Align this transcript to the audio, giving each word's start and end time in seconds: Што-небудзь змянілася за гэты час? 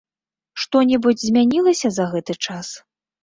Што-небудзь 0.63 1.21
змянілася 1.27 1.87
за 1.97 2.09
гэты 2.13 2.33
час? 2.47 2.73